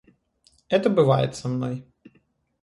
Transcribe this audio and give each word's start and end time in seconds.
Это 0.67 0.89
бывает 0.89 1.35
со 1.35 1.47
мной. 1.47 1.85